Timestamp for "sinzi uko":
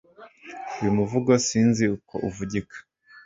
1.47-2.15